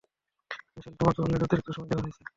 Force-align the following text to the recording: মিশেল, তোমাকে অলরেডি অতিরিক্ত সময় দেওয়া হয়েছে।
মিশেল, 0.73 0.93
তোমাকে 0.99 1.19
অলরেডি 1.21 1.43
অতিরিক্ত 1.45 1.69
সময় 1.75 1.89
দেওয়া 1.89 2.03
হয়েছে। 2.05 2.21